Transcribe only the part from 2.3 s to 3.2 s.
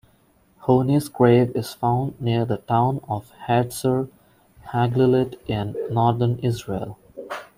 the town